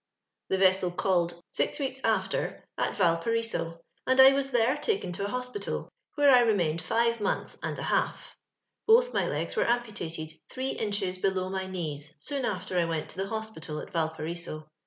"Tho 0.49 0.57
vessel 0.57 0.89
called, 0.89 1.43
six 1.51 1.77
weeks 1.77 2.01
after, 2.03 2.65
at 2.75 2.95
Vuli^iiriso, 2.95 3.81
and 4.07 4.19
I 4.19 4.33
was 4.33 4.49
there 4.49 4.75
taken 4.75 5.11
to 5.11 5.25
an 5.25 5.29
hoepital, 5.31 5.89
where 6.15 6.31
I 6.33 6.39
re 6.41 6.55
mained 6.55 6.81
five 6.81 7.21
months 7.21 7.59
and 7.61 7.77
a 7.77 7.83
halU 7.83 8.13
liuth 8.89 9.11
uiy 9.11 9.29
legs 9.29 9.55
were 9.55 9.69
amputated 9.69 10.33
three 10.49 10.71
inches 10.71 11.19
below 11.19 11.51
my 11.51 11.67
knees 11.67 12.15
soon 12.19 12.45
after 12.45 12.79
I 12.79 12.85
went 12.85 13.09
to 13.11 13.17
the 13.17 13.27
hospital 13.27 13.77
at 13.79 13.93
VaI{Miriso. 13.93 14.65